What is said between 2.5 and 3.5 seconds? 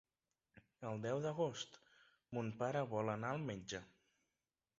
pare vol anar al